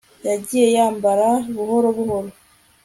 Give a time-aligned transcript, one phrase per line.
[0.29, 2.29] Yagiye yambara buhoro buhoro